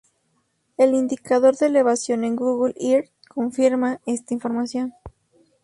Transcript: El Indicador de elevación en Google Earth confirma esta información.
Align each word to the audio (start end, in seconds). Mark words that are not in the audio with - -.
El 0.77 0.95
Indicador 0.95 1.55
de 1.57 1.67
elevación 1.67 2.23
en 2.23 2.35
Google 2.35 2.73
Earth 2.79 3.11
confirma 3.29 4.01
esta 4.07 4.33
información. 4.33 4.95